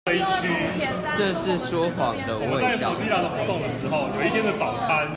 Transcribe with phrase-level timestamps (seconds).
[0.03, 0.11] 這
[1.31, 2.95] 是說謊的味道